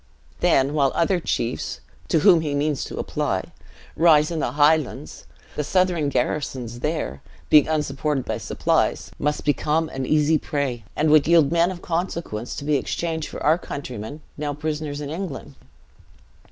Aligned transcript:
Then, 0.39 0.73
while 0.73 0.91
other 0.95 1.19
chiefs 1.19 1.79
(to 2.07 2.21
whom 2.21 2.41
he 2.41 2.55
means 2.55 2.83
to 2.85 2.97
apply) 2.97 3.51
rise 3.95 4.31
in 4.31 4.39
the 4.39 4.53
Highlands, 4.53 5.27
the 5.55 5.63
Southron 5.63 6.09
garrisons 6.09 6.79
there, 6.79 7.21
being 7.51 7.67
unsupported 7.67 8.25
by 8.25 8.39
supplies, 8.39 9.11
must 9.19 9.45
become 9.45 9.89
an 9.89 10.07
easy 10.07 10.39
prey, 10.39 10.85
and 10.95 11.11
would 11.11 11.27
yield 11.27 11.51
men 11.51 11.69
of 11.69 11.83
consequence, 11.83 12.55
to 12.55 12.65
be 12.65 12.77
exchanged 12.77 13.27
for 13.29 13.43
our 13.43 13.59
countrymen, 13.59 14.21
now 14.37 14.55
prisoners 14.55 15.01
in 15.01 15.11
England. 15.11 15.53